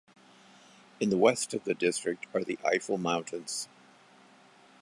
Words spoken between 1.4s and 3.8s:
of the district are the Eifel mountains.